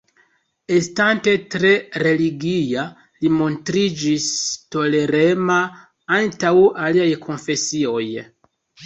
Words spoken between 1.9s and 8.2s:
religia li montriĝis tolerema antaŭ aliaj konfesioj.